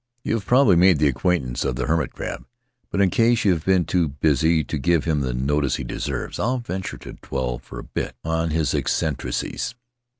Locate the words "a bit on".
7.77-8.49